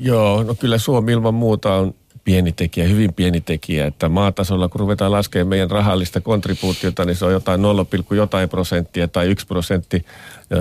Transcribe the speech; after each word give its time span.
Joo, 0.00 0.42
no 0.42 0.54
kyllä 0.54 0.78
Suomi 0.78 1.12
ilman 1.12 1.34
muuta 1.34 1.74
on 1.74 1.94
pieni 2.24 2.52
tekijä, 2.52 2.88
hyvin 2.88 3.14
pieni 3.14 3.40
tekijä, 3.40 3.86
että 3.86 4.08
maatasolla 4.08 4.68
kun 4.68 4.80
ruvetaan 4.80 5.12
laskemaan 5.12 5.48
meidän 5.48 5.70
rahallista 5.70 6.20
kontribuutiota, 6.20 7.04
niin 7.04 7.16
se 7.16 7.24
on 7.24 7.32
jotain 7.32 7.62
0, 7.62 7.86
jotain 8.10 8.48
prosenttia 8.48 9.08
tai 9.08 9.26
1 9.26 9.46
prosentti, 9.46 10.04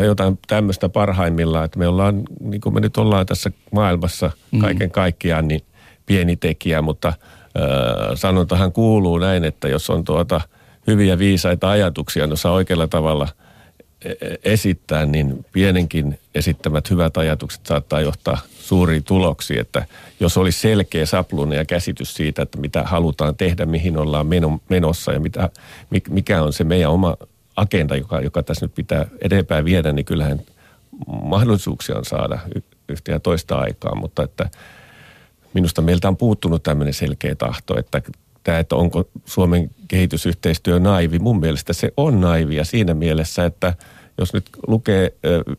jotain 0.05 0.39
tämmöistä 0.47 0.89
parhaimmillaan, 0.89 1.65
että 1.65 1.79
me 1.79 1.87
ollaan, 1.87 2.23
niin 2.39 2.61
kuin 2.61 2.73
me 2.73 2.79
nyt 2.79 2.97
ollaan 2.97 3.25
tässä 3.25 3.51
maailmassa 3.71 4.31
mm. 4.51 4.59
kaiken 4.59 4.91
kaikkiaan, 4.91 5.47
niin 5.47 5.61
pieni 6.05 6.35
tekijä, 6.35 6.81
mutta 6.81 7.07
äh, 7.07 7.15
sanontahan 8.15 8.71
kuuluu 8.71 9.17
näin, 9.17 9.43
että 9.43 9.67
jos 9.67 9.89
on 9.89 10.03
tuota 10.03 10.41
hyviä 10.87 11.19
viisaita 11.19 11.69
ajatuksia, 11.69 12.27
ne 12.27 12.33
osaa 12.33 12.51
oikealla 12.51 12.87
tavalla– 12.87 13.27
esittää, 14.43 15.05
niin 15.05 15.45
pienenkin 15.51 16.19
esittämät 16.35 16.89
hyvät 16.89 17.17
ajatukset 17.17 17.65
saattaa 17.65 18.01
johtaa 18.01 18.37
suuriin 18.59 19.03
tuloksiin. 19.03 19.59
Että 19.59 19.85
jos 20.19 20.37
olisi 20.37 20.59
selkeä 20.59 21.05
sapluuna 21.05 21.55
ja 21.55 21.65
käsitys 21.65 22.13
siitä, 22.13 22.41
että 22.41 22.59
mitä 22.59 22.83
halutaan 22.83 23.35
tehdä, 23.35 23.65
mihin 23.65 23.97
ollaan 23.97 24.27
menossa 24.69 25.11
ja 25.11 25.19
mitä, 25.19 25.49
mikä 26.09 26.43
on 26.43 26.53
se 26.53 26.63
meidän 26.63 26.91
oma 26.91 27.17
agenda, 27.55 27.95
joka, 27.95 28.21
joka 28.21 28.43
tässä 28.43 28.65
nyt 28.65 28.75
pitää 28.75 29.05
edempään 29.21 29.65
viedä, 29.65 29.91
niin 29.93 30.05
kyllähän 30.05 30.41
mahdollisuuksia 31.07 31.97
on 31.97 32.05
saada 32.05 32.39
yhtä 32.89 33.11
ja 33.11 33.19
toista 33.19 33.55
aikaa, 33.55 33.95
mutta 33.95 34.23
että 34.23 34.49
minusta 35.53 35.81
meiltä 35.81 36.07
on 36.07 36.17
puuttunut 36.17 36.63
tämmöinen 36.63 36.93
selkeä 36.93 37.35
tahto, 37.35 37.79
että 37.79 38.01
tämä, 38.43 38.59
että 38.59 38.75
onko 38.75 39.09
Suomen 39.25 39.69
kehitysyhteistyö 39.87 40.79
naivi. 40.79 41.19
Mun 41.19 41.39
mielestä 41.39 41.73
se 41.73 41.93
on 41.97 42.21
naivia 42.21 42.65
siinä 42.65 42.93
mielessä, 42.93 43.45
että 43.45 43.73
jos 44.17 44.33
nyt 44.33 44.49
lukee 44.67 45.13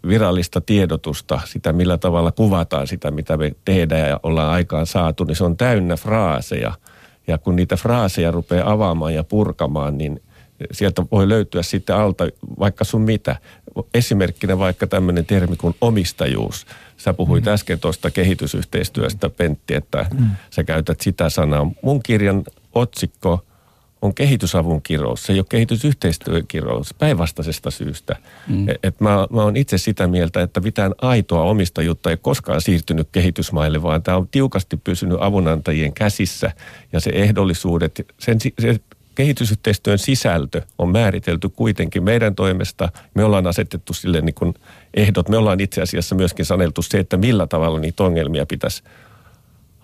virallista 0.08 0.60
tiedotusta, 0.60 1.40
sitä 1.44 1.72
millä 1.72 1.98
tavalla 1.98 2.32
kuvataan 2.32 2.86
sitä, 2.86 3.10
mitä 3.10 3.36
me 3.36 3.52
tehdään 3.64 4.08
ja 4.08 4.20
ollaan 4.22 4.50
aikaan 4.50 4.86
saatu, 4.86 5.24
niin 5.24 5.36
se 5.36 5.44
on 5.44 5.56
täynnä 5.56 5.96
fraaseja. 5.96 6.72
Ja 7.26 7.38
kun 7.38 7.56
niitä 7.56 7.76
fraaseja 7.76 8.30
rupeaa 8.30 8.72
avaamaan 8.72 9.14
ja 9.14 9.24
purkamaan, 9.24 9.98
niin 9.98 10.20
sieltä 10.72 11.02
voi 11.12 11.28
löytyä 11.28 11.62
sitten 11.62 11.96
alta 11.96 12.24
vaikka 12.58 12.84
sun 12.84 13.00
mitä. 13.00 13.36
Esimerkkinä 13.94 14.58
vaikka 14.58 14.86
tämmöinen 14.86 15.26
termi 15.26 15.56
kuin 15.56 15.74
omistajuus. 15.80 16.66
Sä 16.96 17.14
puhuit 17.14 17.44
mm. 17.44 17.52
äsken 17.52 17.80
tuosta 17.80 18.10
kehitysyhteistyöstä, 18.10 19.30
Pentti, 19.30 19.74
että 19.74 20.06
mm. 20.18 20.30
sä 20.50 20.64
käytät 20.64 21.00
sitä 21.00 21.30
sanaa. 21.30 21.70
Mun 21.82 22.02
kirjan 22.02 22.44
otsikko 22.74 23.44
on 24.04 24.14
kehitysavun 24.14 24.82
kirous, 24.82 25.22
se 25.22 25.32
ei 25.32 25.38
ole 25.38 25.46
kehitysyhteistyön 25.48 26.46
kirous, 26.48 26.94
päinvastaisesta 26.94 27.70
syystä. 27.70 28.16
Mm. 28.48 28.68
E, 28.68 28.74
et 28.82 29.00
mä, 29.00 29.26
mä 29.30 29.42
oon 29.42 29.56
itse 29.56 29.78
sitä 29.78 30.06
mieltä, 30.06 30.42
että 30.42 30.60
mitään 30.60 30.94
aitoa 31.00 31.42
omistajuutta 31.42 32.10
ei 32.10 32.16
koskaan 32.16 32.60
siirtynyt 32.60 33.08
kehitysmaille, 33.12 33.82
vaan 33.82 34.02
tämä 34.02 34.16
on 34.16 34.28
tiukasti 34.28 34.76
pysynyt 34.76 35.18
avunantajien 35.20 35.92
käsissä 35.92 36.52
ja 36.92 37.00
se 37.00 37.10
ehdollisuudet, 37.14 38.06
sen, 38.18 38.38
se 38.40 38.80
kehitysyhteistyön 39.14 39.98
sisältö 39.98 40.62
on 40.78 40.88
määritelty 40.88 41.48
kuitenkin 41.48 42.02
meidän 42.04 42.34
toimesta. 42.34 42.88
Me 43.14 43.24
ollaan 43.24 43.46
asetettu 43.46 43.92
sille 43.92 44.20
niin 44.20 44.34
kuin 44.34 44.54
ehdot. 44.94 45.28
Me 45.28 45.36
ollaan 45.36 45.60
itse 45.60 45.82
asiassa 45.82 46.14
myöskin 46.14 46.44
saneltu 46.44 46.82
se, 46.82 46.98
että 46.98 47.16
millä 47.16 47.46
tavalla 47.46 47.78
niitä 47.78 48.04
ongelmia 48.04 48.46
pitäisi 48.46 48.82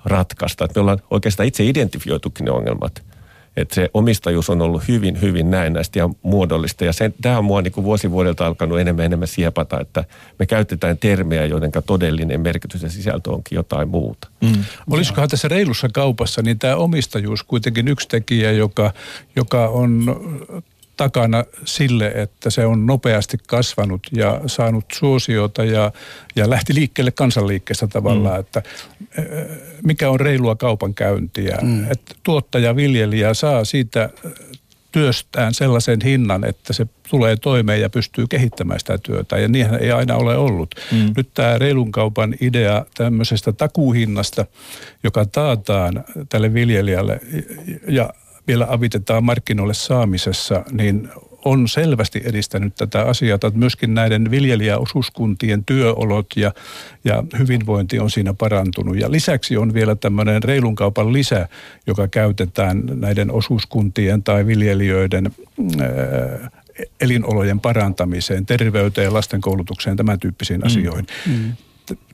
ratkaista. 0.04 0.68
Me 0.74 0.80
ollaan 0.80 0.98
oikeastaan 1.10 1.46
itse 1.46 1.64
identifioitukin 1.64 2.44
ne 2.44 2.50
ongelmat. 2.50 3.09
Että 3.56 3.74
se 3.74 3.90
omistajuus 3.94 4.50
on 4.50 4.62
ollut 4.62 4.88
hyvin, 4.88 5.20
hyvin 5.20 5.50
näennäistä 5.50 5.98
ja 5.98 6.10
muodollista. 6.22 6.84
Ja 6.84 6.92
sen, 6.92 7.14
tämä 7.22 7.38
on 7.38 7.44
mua 7.44 7.62
niin 7.62 7.72
kuin 7.72 7.84
vuosi 7.84 8.10
vuodelta 8.10 8.46
alkanut 8.46 8.80
enemmän 8.80 9.04
enemmän 9.04 9.28
siepata, 9.28 9.80
että 9.80 10.04
me 10.38 10.46
käytetään 10.46 10.98
termejä, 10.98 11.46
joiden 11.46 11.70
todellinen 11.86 12.40
merkitys 12.40 12.82
ja 12.82 12.90
sisältö 12.90 13.30
onkin 13.30 13.56
jotain 13.56 13.88
muuta. 13.88 14.28
Mm. 14.40 14.64
Olisikohan 14.90 15.28
tässä 15.28 15.48
reilussa 15.48 15.88
kaupassa, 15.88 16.42
niin 16.42 16.58
tämä 16.58 16.76
omistajuus 16.76 17.42
kuitenkin 17.42 17.88
yksi 17.88 18.08
tekijä, 18.08 18.52
joka, 18.52 18.92
joka 19.36 19.68
on 19.68 20.16
takana 21.00 21.44
sille, 21.64 22.12
että 22.14 22.50
se 22.50 22.66
on 22.66 22.86
nopeasti 22.86 23.38
kasvanut 23.46 24.06
ja 24.12 24.40
saanut 24.46 24.84
suosiota 24.92 25.64
ja, 25.64 25.92
ja 26.36 26.50
lähti 26.50 26.74
liikkeelle 26.74 27.10
kansanliikkeestä 27.10 27.86
tavallaan, 27.86 28.36
mm. 28.36 28.40
että 28.40 28.62
mikä 29.84 30.10
on 30.10 30.20
reilua 30.20 30.56
kaupankäyntiä. 30.56 31.58
Mm. 31.62 31.90
Että 31.90 32.14
tuottaja, 32.22 32.76
viljelijä 32.76 33.34
saa 33.34 33.64
siitä 33.64 34.10
työstään 34.92 35.54
sellaisen 35.54 36.00
hinnan, 36.04 36.44
että 36.44 36.72
se 36.72 36.86
tulee 37.10 37.36
toimeen 37.36 37.80
ja 37.80 37.90
pystyy 37.90 38.26
kehittämään 38.26 38.80
sitä 38.80 38.98
työtä. 38.98 39.38
Ja 39.38 39.48
niinhän 39.48 39.80
ei 39.80 39.92
aina 39.92 40.16
ole 40.16 40.36
ollut. 40.36 40.74
Mm. 40.92 41.12
Nyt 41.16 41.28
tämä 41.34 41.58
reilun 41.58 41.92
kaupan 41.92 42.34
idea 42.40 42.86
tämmöisestä 42.96 43.52
takuuhinnasta, 43.52 44.46
joka 45.04 45.24
taataan 45.24 46.04
tälle 46.28 46.54
viljelijälle 46.54 47.20
ja 47.88 48.10
vielä 48.46 48.66
avitetaan 48.70 49.24
markkinoille 49.24 49.74
saamisessa, 49.74 50.64
niin 50.72 51.08
on 51.44 51.68
selvästi 51.68 52.20
edistänyt 52.24 52.74
tätä 52.74 53.02
asiaa, 53.02 53.34
että 53.34 53.50
myöskin 53.54 53.94
näiden 53.94 54.30
viljelijäosuuskuntien 54.30 55.64
työolot 55.64 56.26
ja, 56.36 56.52
ja 57.04 57.24
hyvinvointi 57.38 57.98
on 57.98 58.10
siinä 58.10 58.34
parantunut. 58.34 58.98
Ja 58.98 59.10
lisäksi 59.10 59.56
on 59.56 59.74
vielä 59.74 59.94
tämmöinen 59.94 60.42
reilun 60.42 60.74
kaupan 60.74 61.12
lisä, 61.12 61.48
joka 61.86 62.08
käytetään 62.08 62.82
näiden 62.94 63.30
osuuskuntien 63.30 64.22
tai 64.22 64.46
viljelijöiden 64.46 65.30
ää, 65.80 66.50
elinolojen 67.00 67.60
parantamiseen, 67.60 68.46
terveyteen, 68.46 69.14
lasten 69.14 69.40
koulutukseen, 69.40 69.96
tämän 69.96 70.20
tyyppisiin 70.20 70.60
mm. 70.60 70.66
asioihin. 70.66 71.06
Mm 71.26 71.52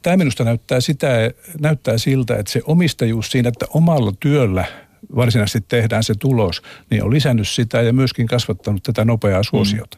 tämä 0.02 0.16
minusta 0.16 0.44
näyttää, 0.44 0.80
sitä, 0.80 1.08
näyttää 1.60 1.98
siltä, 1.98 2.36
että 2.36 2.52
se 2.52 2.60
omistajuus 2.64 3.30
siinä, 3.30 3.48
että 3.48 3.66
omalla 3.70 4.12
työllä 4.20 4.64
varsinaisesti 5.16 5.60
tehdään 5.68 6.02
se 6.04 6.14
tulos, 6.14 6.62
niin 6.90 7.04
on 7.04 7.10
lisännyt 7.10 7.48
sitä 7.48 7.82
ja 7.82 7.92
myöskin 7.92 8.26
kasvattanut 8.26 8.82
tätä 8.82 9.04
nopeaa 9.04 9.42
suosiota. 9.42 9.94